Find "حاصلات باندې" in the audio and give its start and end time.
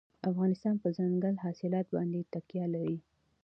1.43-2.19